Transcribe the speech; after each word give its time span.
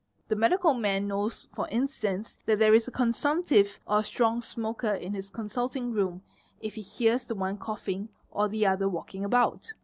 The 0.29 0.35
medical 0.35 0.73
man 0.73 1.07
knows 1.07 1.47
for 1.53 1.67
instance 1.69 2.39
that 2.47 2.57
there 2.57 2.73
is 2.73 2.87
a 2.87 2.91
consumptive 2.91 3.79
or 3.85 3.99
a 3.99 4.03
strong 4.03 4.41
smoker 4.41 4.95
in 4.95 5.13
his 5.13 5.29
consulting 5.29 5.91
room, 5.91 6.23
if 6.59 6.73
he 6.73 6.81
hears— 6.81 7.25
the 7.27 7.35
one 7.35 7.59
coughing 7.59 8.09
or 8.31 8.47
the 8.47 8.65
other 8.65 8.89
walking 8.89 9.23
about. 9.23 9.73